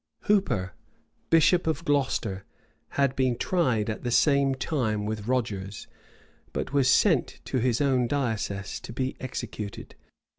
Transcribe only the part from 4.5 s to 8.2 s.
time with Rogers; but was sent to his own